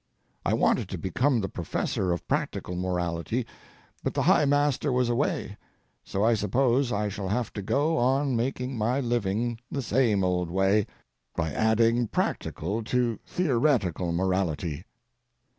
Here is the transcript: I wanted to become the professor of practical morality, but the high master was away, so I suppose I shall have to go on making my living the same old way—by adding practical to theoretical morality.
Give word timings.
I 0.43 0.55
wanted 0.55 0.89
to 0.89 0.97
become 0.97 1.41
the 1.41 1.47
professor 1.47 2.11
of 2.11 2.27
practical 2.27 2.75
morality, 2.75 3.45
but 4.03 4.15
the 4.15 4.23
high 4.23 4.45
master 4.45 4.91
was 4.91 5.09
away, 5.09 5.57
so 6.03 6.23
I 6.23 6.33
suppose 6.33 6.91
I 6.91 7.07
shall 7.07 7.27
have 7.29 7.53
to 7.53 7.61
go 7.61 7.99
on 7.99 8.35
making 8.35 8.75
my 8.79 8.99
living 8.99 9.59
the 9.69 9.83
same 9.83 10.23
old 10.23 10.49
way—by 10.49 11.51
adding 11.51 12.07
practical 12.07 12.83
to 12.85 13.19
theoretical 13.27 14.11
morality. 14.11 14.85